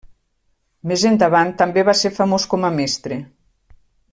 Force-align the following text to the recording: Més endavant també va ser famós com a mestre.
Més 0.91 1.03
endavant 1.09 1.53
també 1.61 1.83
va 1.91 1.95
ser 2.01 2.13
famós 2.17 2.49
com 2.55 2.67
a 2.71 2.73
mestre. 2.81 3.21